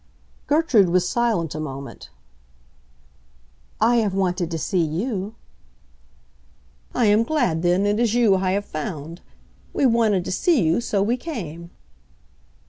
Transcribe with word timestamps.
Gertrude 0.47 0.89
was 0.89 1.07
silent 1.07 1.53
a 1.53 1.59
moment. 1.59 2.09
"I 3.79 3.97
have 3.97 4.15
wanted 4.15 4.49
to 4.49 4.57
see 4.57 4.81
you." 4.83 5.35
"I 6.95 7.05
am 7.05 7.21
glad, 7.21 7.61
then, 7.61 7.85
it 7.85 7.99
is 7.99 8.15
you 8.15 8.35
I 8.37 8.53
have 8.53 8.65
found. 8.65 9.21
We 9.73 9.85
wanted 9.85 10.25
to 10.25 10.31
see 10.31 10.59
you, 10.63 10.81
so 10.81 11.03
we 11.03 11.17
came." 11.17 11.69